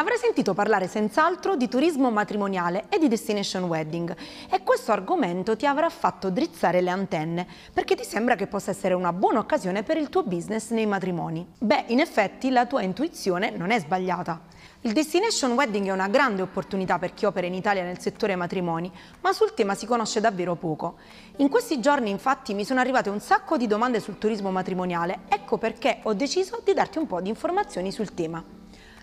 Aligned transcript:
Avrai 0.00 0.16
sentito 0.16 0.54
parlare 0.54 0.88
senz'altro 0.88 1.56
di 1.56 1.68
turismo 1.68 2.10
matrimoniale 2.10 2.86
e 2.88 2.98
di 2.98 3.06
destination 3.06 3.64
wedding 3.64 4.16
e 4.48 4.62
questo 4.62 4.92
argomento 4.92 5.56
ti 5.56 5.66
avrà 5.66 5.90
fatto 5.90 6.30
drizzare 6.30 6.80
le 6.80 6.88
antenne 6.88 7.46
perché 7.70 7.96
ti 7.96 8.04
sembra 8.04 8.34
che 8.34 8.46
possa 8.46 8.70
essere 8.70 8.94
una 8.94 9.12
buona 9.12 9.40
occasione 9.40 9.82
per 9.82 9.98
il 9.98 10.08
tuo 10.08 10.22
business 10.22 10.70
nei 10.70 10.86
matrimoni. 10.86 11.46
Beh, 11.58 11.84
in 11.88 12.00
effetti 12.00 12.48
la 12.48 12.64
tua 12.64 12.80
intuizione 12.80 13.50
non 13.50 13.72
è 13.72 13.78
sbagliata. 13.78 14.40
Il 14.80 14.94
destination 14.94 15.52
wedding 15.52 15.88
è 15.88 15.92
una 15.92 16.08
grande 16.08 16.40
opportunità 16.40 16.98
per 16.98 17.12
chi 17.12 17.26
opera 17.26 17.46
in 17.46 17.52
Italia 17.52 17.84
nel 17.84 18.00
settore 18.00 18.36
matrimoni, 18.36 18.90
ma 19.20 19.34
sul 19.34 19.52
tema 19.52 19.74
si 19.74 19.84
conosce 19.84 20.22
davvero 20.22 20.54
poco. 20.54 20.94
In 21.36 21.50
questi 21.50 21.78
giorni 21.78 22.08
infatti 22.08 22.54
mi 22.54 22.64
sono 22.64 22.80
arrivate 22.80 23.10
un 23.10 23.20
sacco 23.20 23.58
di 23.58 23.66
domande 23.66 24.00
sul 24.00 24.16
turismo 24.16 24.50
matrimoniale, 24.50 25.24
ecco 25.28 25.58
perché 25.58 25.98
ho 26.04 26.14
deciso 26.14 26.62
di 26.64 26.72
darti 26.72 26.96
un 26.96 27.06
po' 27.06 27.20
di 27.20 27.28
informazioni 27.28 27.92
sul 27.92 28.14
tema. 28.14 28.59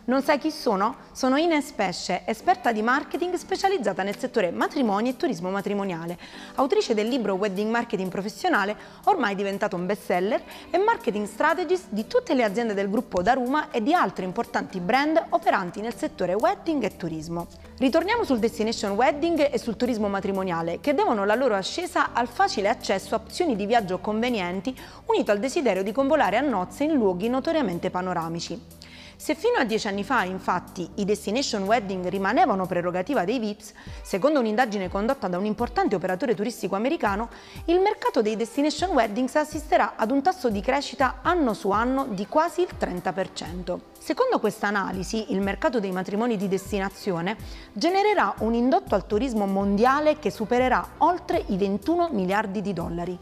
Non 0.08 0.22
sai 0.22 0.38
chi 0.38 0.52
sono? 0.52 0.96
Sono 1.12 1.36
Ines 1.36 1.74
Pesce, 1.74 2.22
esperta 2.24 2.72
di 2.72 2.82
marketing 2.82 3.36
specializzata 3.36 4.04
nel 4.04 4.18
settore 4.18 4.52
matrimoni 4.52 5.10
e 5.10 5.18
turismo 5.18 5.50
matrimoniale, 5.50 6.18
autrice 6.56 6.94
del 6.94 7.10
libro 7.10 7.34
Wedding 7.34 7.70
Marketing 7.70 8.10
Professionale, 8.10 8.78
ormai 9.04 9.36
diventato 9.36 9.76
un 9.76 9.86
bestseller, 9.86 10.42
e 10.70 10.78
marketing 10.78 11.28
strategist 11.28 11.88
di 11.90 12.08
tutte 12.08 12.36
le 12.36 12.46
aziende 12.46 12.74
del 12.74 12.90
gruppo 12.90 13.22
Daruma 13.22 13.70
e 13.70 13.84
di 13.84 13.94
altri 13.94 14.24
importanti 14.24 14.80
brand 14.80 15.22
operanti 15.32 15.82
nel 15.82 15.94
settore 15.94 16.36
wedding 16.36 16.84
e 16.84 16.96
turismo. 16.96 17.48
Ritorniamo 17.78 18.24
sul 18.24 18.40
destination 18.40 18.92
wedding 18.92 19.50
e 19.52 19.58
sul 19.58 19.76
turismo 19.76 20.08
matrimoniale, 20.08 20.80
che 20.80 20.94
devono 20.94 21.26
la 21.26 21.36
loro 21.36 21.56
ascesa 21.56 22.14
al 22.14 22.30
facile 22.30 22.70
accesso 22.70 23.14
a 23.14 23.18
opzioni 23.22 23.58
di 23.58 23.66
viaggio 23.66 24.00
convenienti, 24.00 24.74
unito 25.08 25.32
al 25.32 25.40
desiderio 25.40 25.84
di 25.84 25.92
convolare 25.92 26.38
a 26.38 26.42
nozze 26.42 26.86
in 26.86 26.94
luoghi 26.94 27.28
notoriamente 27.28 27.90
panoramici. 27.90 28.77
Se 29.20 29.34
fino 29.34 29.58
a 29.58 29.64
dieci 29.64 29.88
anni 29.88 30.04
fa, 30.04 30.24
infatti, 30.24 30.88
i 30.96 31.04
destination 31.04 31.64
wedding 31.64 32.08
rimanevano 32.08 32.68
prerogativa 32.68 33.26
dei 33.26 33.40
VIPs, 33.40 33.74
secondo 34.04 34.40
un'indagine 34.40 34.90
condotta 34.90 35.28
da 35.28 35.40
un 35.40 35.46
importante 35.46 35.96
operatore 35.96 36.36
turistico 36.36 36.76
americano, 36.76 37.30
il 37.66 37.80
mercato 37.80 38.22
dei 38.22 38.36
destination 38.36 38.92
weddings 38.92 39.36
assisterà 39.36 39.96
ad 39.96 40.12
un 40.12 40.22
tasso 40.22 40.52
di 40.52 40.62
crescita 40.62 41.18
anno 41.24 41.56
su 41.56 41.72
anno 41.72 42.06
di 42.12 42.28
quasi 42.28 42.62
il 42.62 42.70
30%. 42.80 43.80
Secondo 43.98 44.40
questa 44.40 44.68
analisi, 44.68 45.34
il 45.34 45.42
mercato 45.42 45.80
dei 45.80 45.92
matrimoni 45.92 46.38
di 46.38 46.48
destinazione 46.48 47.38
genererà 47.74 48.36
un 48.40 48.54
indotto 48.54 48.94
al 48.94 49.08
turismo 49.08 49.48
mondiale 49.48 50.20
che 50.20 50.30
supererà 50.30 50.90
oltre 51.00 51.44
i 51.48 51.58
21 51.58 52.10
miliardi 52.12 52.62
di 52.62 52.72
dollari. 52.72 53.18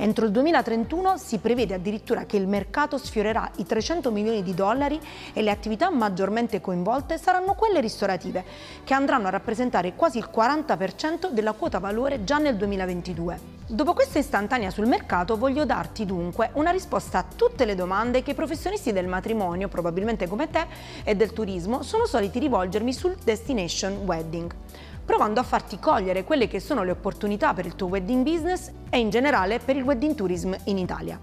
Entro 0.00 0.26
il 0.26 0.30
2031 0.30 1.16
si 1.16 1.38
prevede 1.38 1.74
addirittura 1.74 2.24
che 2.24 2.36
il 2.36 2.46
mercato 2.46 2.98
sfiorerà 2.98 3.50
i 3.56 3.66
300 3.66 4.12
milioni 4.12 4.44
di 4.44 4.54
dollari 4.54 5.00
e 5.32 5.42
le 5.42 5.50
attività 5.50 5.90
maggiormente 5.90 6.60
coinvolte 6.60 7.18
saranno 7.18 7.54
quelle 7.54 7.80
ristorative, 7.80 8.44
che 8.84 8.94
andranno 8.94 9.26
a 9.26 9.30
rappresentare 9.30 9.96
quasi 9.96 10.18
il 10.18 10.30
40% 10.32 11.30
della 11.30 11.50
quota 11.50 11.80
valore 11.80 12.22
già 12.22 12.38
nel 12.38 12.56
2022. 12.56 13.56
Dopo 13.66 13.92
questa 13.92 14.20
istantanea 14.20 14.70
sul 14.70 14.86
mercato 14.86 15.36
voglio 15.36 15.64
darti 15.64 16.06
dunque 16.06 16.50
una 16.52 16.70
risposta 16.70 17.18
a 17.18 17.24
tutte 17.34 17.64
le 17.64 17.74
domande 17.74 18.22
che 18.22 18.30
i 18.30 18.34
professionisti 18.34 18.92
del 18.92 19.08
matrimonio, 19.08 19.66
probabilmente 19.66 20.28
come 20.28 20.48
te, 20.48 20.64
e 21.02 21.16
del 21.16 21.32
turismo 21.32 21.82
sono 21.82 22.06
soliti 22.06 22.38
rivolgermi 22.38 22.92
sul 22.92 23.16
destination 23.24 23.94
wedding 24.04 24.54
provando 25.08 25.40
a 25.40 25.42
farti 25.42 25.78
cogliere 25.78 26.22
quelle 26.22 26.48
che 26.48 26.60
sono 26.60 26.82
le 26.82 26.90
opportunità 26.90 27.54
per 27.54 27.64
il 27.64 27.74
tuo 27.74 27.86
wedding 27.86 28.22
business 28.22 28.70
e 28.90 28.98
in 28.98 29.08
generale 29.08 29.58
per 29.58 29.74
il 29.74 29.82
wedding 29.82 30.14
tourism 30.14 30.54
in 30.64 30.76
Italia. 30.76 31.18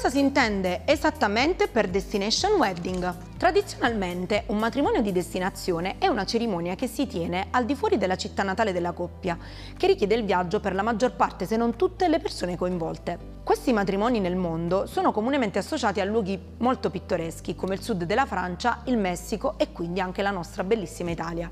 Cosa 0.00 0.10
si 0.10 0.20
intende 0.20 0.82
esattamente 0.84 1.66
per 1.66 1.88
destination 1.88 2.52
wedding? 2.52 3.36
Tradizionalmente 3.36 4.44
un 4.46 4.58
matrimonio 4.58 5.02
di 5.02 5.10
destinazione 5.10 5.96
è 5.98 6.06
una 6.06 6.24
cerimonia 6.24 6.76
che 6.76 6.86
si 6.86 7.08
tiene 7.08 7.48
al 7.50 7.64
di 7.64 7.74
fuori 7.74 7.98
della 7.98 8.14
città 8.14 8.44
natale 8.44 8.72
della 8.72 8.92
coppia, 8.92 9.36
che 9.76 9.88
richiede 9.88 10.14
il 10.14 10.24
viaggio 10.24 10.60
per 10.60 10.76
la 10.76 10.82
maggior 10.82 11.14
parte 11.14 11.46
se 11.46 11.56
non 11.56 11.74
tutte 11.74 12.06
le 12.06 12.20
persone 12.20 12.56
coinvolte. 12.56 13.18
Questi 13.42 13.72
matrimoni 13.72 14.20
nel 14.20 14.36
mondo 14.36 14.86
sono 14.86 15.10
comunemente 15.10 15.58
associati 15.58 16.00
a 16.00 16.04
luoghi 16.04 16.40
molto 16.58 16.90
pittoreschi 16.90 17.56
come 17.56 17.74
il 17.74 17.82
sud 17.82 18.04
della 18.04 18.24
Francia, 18.24 18.82
il 18.84 18.98
Messico 18.98 19.58
e 19.58 19.72
quindi 19.72 19.98
anche 19.98 20.22
la 20.22 20.30
nostra 20.30 20.62
bellissima 20.62 21.10
Italia. 21.10 21.50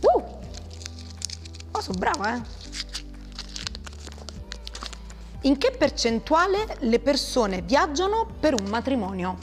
Uh! 0.00 0.22
Oh, 1.70 1.80
sono 1.80 1.96
brava, 1.96 2.34
eh! 2.34 2.61
In 5.44 5.58
che 5.58 5.72
percentuale 5.76 6.76
le 6.80 7.00
persone 7.00 7.62
viaggiano 7.62 8.28
per 8.38 8.54
un 8.54 8.68
matrimonio? 8.68 9.38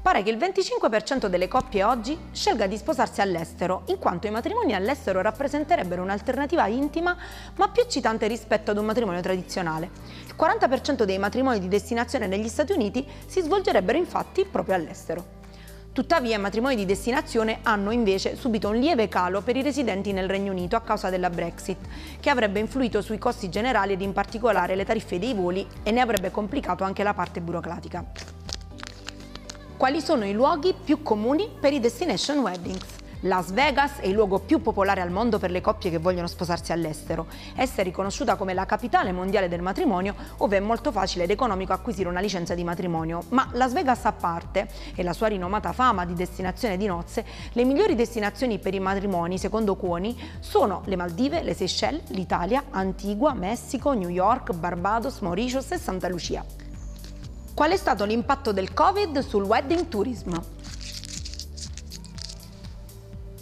Pare 0.00 0.22
che 0.22 0.30
il 0.30 0.36
25% 0.36 1.26
delle 1.26 1.48
coppie 1.48 1.82
oggi 1.82 2.16
scelga 2.30 2.68
di 2.68 2.76
sposarsi 2.76 3.20
all'estero, 3.20 3.82
in 3.86 3.98
quanto 3.98 4.28
i 4.28 4.30
matrimoni 4.30 4.74
all'estero 4.74 5.22
rappresenterebbero 5.22 6.02
un'alternativa 6.02 6.68
intima 6.68 7.16
ma 7.56 7.68
più 7.70 7.82
eccitante 7.82 8.28
rispetto 8.28 8.70
ad 8.70 8.78
un 8.78 8.84
matrimonio 8.84 9.20
tradizionale. 9.20 9.90
Il 10.26 10.36
40% 10.38 11.02
dei 11.02 11.18
matrimoni 11.18 11.58
di 11.58 11.66
destinazione 11.66 12.28
negli 12.28 12.48
Stati 12.48 12.70
Uniti 12.70 13.04
si 13.26 13.40
svolgerebbero 13.40 13.98
infatti 13.98 14.44
proprio 14.44 14.76
all'estero. 14.76 15.33
Tuttavia 15.94 16.34
i 16.34 16.40
matrimoni 16.40 16.74
di 16.74 16.86
destinazione 16.86 17.60
hanno 17.62 17.92
invece 17.92 18.34
subito 18.34 18.68
un 18.68 18.74
lieve 18.74 19.06
calo 19.06 19.42
per 19.42 19.54
i 19.54 19.62
residenti 19.62 20.10
nel 20.10 20.28
Regno 20.28 20.50
Unito 20.50 20.74
a 20.74 20.80
causa 20.80 21.08
della 21.08 21.30
Brexit, 21.30 21.78
che 22.18 22.30
avrebbe 22.30 22.58
influito 22.58 23.00
sui 23.00 23.16
costi 23.16 23.48
generali 23.48 23.92
ed 23.92 24.00
in 24.00 24.12
particolare 24.12 24.74
le 24.74 24.84
tariffe 24.84 25.20
dei 25.20 25.34
voli 25.34 25.64
e 25.84 25.92
ne 25.92 26.00
avrebbe 26.00 26.32
complicato 26.32 26.82
anche 26.82 27.04
la 27.04 27.14
parte 27.14 27.40
burocratica. 27.40 28.04
Quali 29.76 30.00
sono 30.00 30.26
i 30.26 30.32
luoghi 30.32 30.74
più 30.74 31.00
comuni 31.00 31.48
per 31.60 31.72
i 31.72 31.78
destination 31.78 32.38
weddings? 32.38 32.93
Las 33.26 33.52
Vegas 33.52 34.00
è 34.00 34.06
il 34.06 34.12
luogo 34.12 34.38
più 34.38 34.60
popolare 34.60 35.00
al 35.00 35.10
mondo 35.10 35.38
per 35.38 35.50
le 35.50 35.62
coppie 35.62 35.88
che 35.88 35.96
vogliono 35.96 36.26
sposarsi 36.26 36.72
all'estero. 36.72 37.26
Essa 37.54 37.80
è 37.80 37.84
riconosciuta 37.84 38.36
come 38.36 38.52
la 38.52 38.66
capitale 38.66 39.12
mondiale 39.12 39.48
del 39.48 39.62
matrimonio, 39.62 40.14
dove 40.36 40.58
è 40.58 40.60
molto 40.60 40.92
facile 40.92 41.24
ed 41.24 41.30
economico 41.30 41.72
acquisire 41.72 42.06
una 42.10 42.20
licenza 42.20 42.54
di 42.54 42.62
matrimonio. 42.64 43.22
Ma 43.30 43.48
Las 43.52 43.72
Vegas 43.72 44.04
a 44.04 44.12
parte, 44.12 44.68
e 44.94 45.02
la 45.02 45.14
sua 45.14 45.28
rinomata 45.28 45.72
fama 45.72 46.04
di 46.04 46.12
destinazione 46.12 46.76
di 46.76 46.84
nozze, 46.84 47.24
le 47.52 47.64
migliori 47.64 47.94
destinazioni 47.94 48.58
per 48.58 48.74
i 48.74 48.80
matrimoni, 48.80 49.38
secondo 49.38 49.74
Cuoni, 49.74 50.14
sono 50.40 50.82
le 50.84 50.96
Maldive, 50.96 51.42
le 51.42 51.54
Seychelles, 51.54 52.10
l'Italia, 52.10 52.64
Antigua, 52.68 53.32
Messico, 53.32 53.94
New 53.94 54.10
York, 54.10 54.52
Barbados, 54.52 55.20
Mauritius 55.20 55.70
e 55.70 55.78
Santa 55.78 56.10
Lucia. 56.10 56.44
Qual 57.54 57.70
è 57.70 57.76
stato 57.76 58.04
l'impatto 58.04 58.52
del 58.52 58.74
Covid 58.74 59.20
sul 59.20 59.44
wedding 59.44 59.88
tourism? 59.88 60.36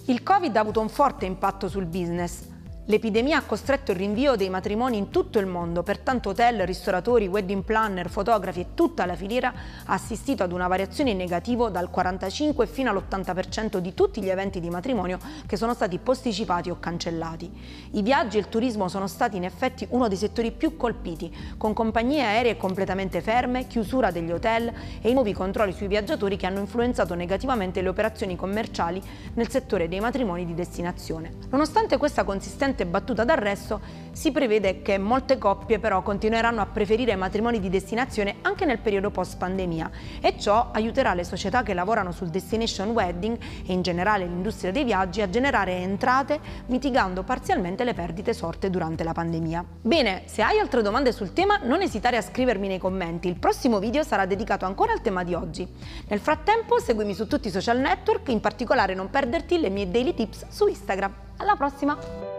Il 0.06 0.22
Covid 0.22 0.56
ha 0.56 0.60
avuto 0.60 0.80
un 0.80 0.88
forte 0.88 1.26
impatto 1.26 1.68
sul 1.68 1.86
business. 1.86 2.51
L'epidemia 2.86 3.36
ha 3.36 3.42
costretto 3.42 3.92
il 3.92 3.96
rinvio 3.96 4.34
dei 4.34 4.50
matrimoni 4.50 4.96
in 4.96 5.10
tutto 5.10 5.38
il 5.38 5.46
mondo, 5.46 5.84
pertanto 5.84 6.30
hotel, 6.30 6.66
ristoratori, 6.66 7.28
wedding 7.28 7.62
planner, 7.62 8.10
fotografi 8.10 8.58
e 8.58 8.66
tutta 8.74 9.06
la 9.06 9.14
filiera 9.14 9.54
ha 9.84 9.92
assistito 9.92 10.42
ad 10.42 10.50
una 10.50 10.66
variazione 10.66 11.10
in 11.10 11.16
negativo 11.16 11.68
dal 11.68 11.90
45 11.90 12.66
fino 12.66 12.90
all'80% 12.90 13.78
di 13.78 13.94
tutti 13.94 14.20
gli 14.20 14.30
eventi 14.30 14.58
di 14.58 14.68
matrimonio 14.68 15.20
che 15.46 15.56
sono 15.56 15.74
stati 15.74 15.98
posticipati 15.98 16.70
o 16.70 16.80
cancellati. 16.80 17.48
I 17.92 18.02
viaggi 18.02 18.38
e 18.38 18.40
il 18.40 18.48
turismo 18.48 18.88
sono 18.88 19.06
stati 19.06 19.36
in 19.36 19.44
effetti 19.44 19.86
uno 19.90 20.08
dei 20.08 20.18
settori 20.18 20.50
più 20.50 20.76
colpiti, 20.76 21.32
con 21.56 21.74
compagnie 21.74 22.24
aeree 22.24 22.56
completamente 22.56 23.20
ferme, 23.20 23.68
chiusura 23.68 24.10
degli 24.10 24.32
hotel 24.32 24.72
e 25.00 25.08
i 25.08 25.12
nuovi 25.12 25.32
controlli 25.32 25.72
sui 25.72 25.86
viaggiatori 25.86 26.36
che 26.36 26.46
hanno 26.46 26.58
influenzato 26.58 27.14
negativamente 27.14 27.80
le 27.80 27.90
operazioni 27.90 28.34
commerciali 28.34 29.00
nel 29.34 29.48
settore 29.48 29.86
dei 29.86 30.00
matrimoni 30.00 30.44
di 30.44 30.54
destinazione. 30.54 31.32
Nonostante 31.48 31.96
questa 31.96 32.24
consistente 32.24 32.70
recente 32.72 32.86
battuta 32.86 33.24
d'arresto, 33.24 33.80
si 34.12 34.32
prevede 34.32 34.82
che 34.82 34.98
molte 34.98 35.38
coppie 35.38 35.78
però 35.78 36.02
continueranno 36.02 36.60
a 36.60 36.66
preferire 36.66 37.14
matrimoni 37.16 37.60
di 37.60 37.68
destinazione 37.68 38.36
anche 38.42 38.64
nel 38.64 38.78
periodo 38.78 39.10
post-pandemia 39.10 39.90
e 40.20 40.38
ciò 40.38 40.70
aiuterà 40.72 41.14
le 41.14 41.24
società 41.24 41.62
che 41.62 41.74
lavorano 41.74 42.12
sul 42.12 42.28
destination 42.28 42.90
wedding 42.90 43.38
e 43.66 43.72
in 43.72 43.82
generale 43.82 44.24
l'industria 44.24 44.72
dei 44.72 44.84
viaggi 44.84 45.20
a 45.20 45.30
generare 45.30 45.76
entrate 45.76 46.40
mitigando 46.66 47.22
parzialmente 47.22 47.84
le 47.84 47.94
perdite 47.94 48.34
sorte 48.34 48.70
durante 48.70 49.04
la 49.04 49.12
pandemia. 49.12 49.64
Bene, 49.80 50.22
se 50.26 50.42
hai 50.42 50.58
altre 50.58 50.82
domande 50.82 51.12
sul 51.12 51.32
tema 51.32 51.60
non 51.62 51.80
esitare 51.80 52.16
a 52.16 52.22
scrivermi 52.22 52.68
nei 52.68 52.78
commenti, 52.78 53.28
il 53.28 53.38
prossimo 53.38 53.78
video 53.78 54.02
sarà 54.02 54.26
dedicato 54.26 54.64
ancora 54.64 54.92
al 54.92 55.00
tema 55.00 55.24
di 55.24 55.34
oggi. 55.34 55.66
Nel 56.08 56.20
frattempo 56.20 56.78
seguimi 56.78 57.14
su 57.14 57.26
tutti 57.26 57.48
i 57.48 57.50
social 57.50 57.78
network, 57.78 58.28
in 58.28 58.40
particolare 58.40 58.94
non 58.94 59.10
perderti 59.10 59.58
le 59.58 59.70
mie 59.70 59.90
daily 59.90 60.14
tips 60.14 60.46
su 60.48 60.66
Instagram. 60.66 61.12
Alla 61.38 61.56
prossima! 61.56 62.31